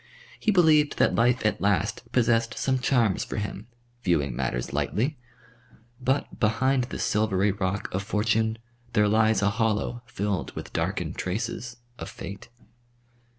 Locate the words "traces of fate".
11.17-12.49